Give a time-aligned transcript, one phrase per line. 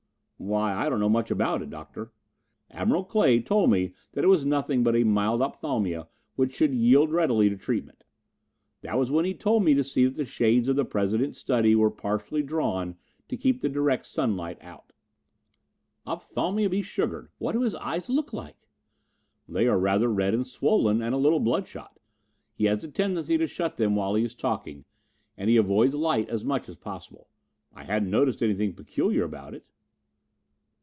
[0.43, 2.11] "Why, I don't know much about it, Doctor.
[2.71, 7.11] Admiral Clay told me that it was nothing but a mild opthalmia which should yield
[7.11, 8.03] readily to treatment.
[8.81, 11.75] That was when he told me to see that the shades of the President's study
[11.75, 12.95] were partially drawn
[13.27, 14.93] to keep the direct sunlight out."
[16.07, 17.29] "Opthalmia be sugared!
[17.37, 18.67] What do his eyes look like?"
[19.47, 21.99] "They are rather red and swollen and a little bloodshot.
[22.55, 24.85] He has a tendency to shut them while he is talking
[25.37, 27.29] and he avoids light as much as possible.
[27.75, 29.67] I hadn't noticed anything peculiar about it."